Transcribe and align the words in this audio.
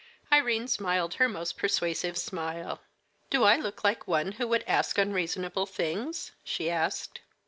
Irene 0.31 0.67
smiled 0.67 1.13
her 1.21 1.29
most 1.29 1.57
persuasive 1.59 2.17
smile. 2.17 2.81
"Do 3.29 3.43
I 3.43 3.55
look 3.55 3.83
like 3.83 4.07
one 4.07 4.31
who 4.31 4.47
would 4.47 4.63
ask 4.65 4.97
unreasonable 4.97 5.67
things?" 5.67 6.31
she 6.43 6.71
asked. 6.71 7.21